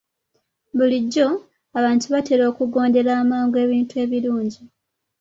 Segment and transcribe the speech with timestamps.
[0.77, 1.27] Bulijjo,
[1.77, 4.61] abantu batera okugondera amangu ebintu ebirungi.